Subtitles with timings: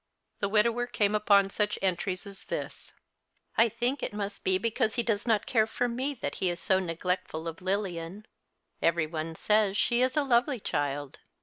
[0.39, 2.91] The widower came upon such entries as this:
[3.55, 6.59] "I think it must be because he does not care for me that he is
[6.59, 8.25] so neglectful of liilian.
[8.81, 11.19] Every one says she is a lovely child.